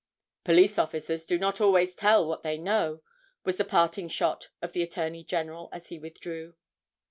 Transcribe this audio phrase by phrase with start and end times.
[0.43, 3.03] "Police officers do not always tell what they know,"
[3.43, 6.55] was the parting shot of the Attorney General as he withdrew.